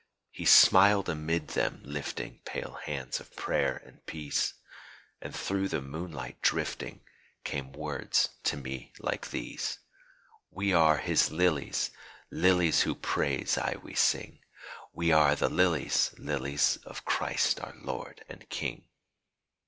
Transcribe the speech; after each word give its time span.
He 0.31 0.45
smiled 0.45 1.07
amid 1.09 1.49
them 1.49 1.79
lifting 1.85 2.39
Pale 2.43 2.79
hands 2.85 3.19
of 3.19 3.35
prayer 3.35 3.83
and 3.85 4.03
peace 4.07 4.55
And 5.21 5.31
through 5.35 5.67
the 5.67 5.79
moonlight, 5.79 6.41
drifting, 6.41 7.01
Came 7.43 7.71
words 7.71 8.29
to 8.45 8.57
me 8.57 8.93
like 8.97 9.29
these: 9.29 9.77
"We 10.49 10.73
are 10.73 10.97
His 10.97 11.29
lilies, 11.29 11.91
lilies, 12.31 12.81
Whose 12.81 12.97
praises 13.03 13.59
aye 13.59 13.77
we 13.83 13.93
sing! 13.93 14.39
We 14.91 15.11
are 15.11 15.35
the 15.35 15.49
lilies, 15.49 16.15
lilies 16.17 16.77
Of 16.77 17.05
Christ 17.05 17.59
our 17.59 17.75
Lord 17.79 18.25
and 18.27 18.49
King!" 18.49 18.85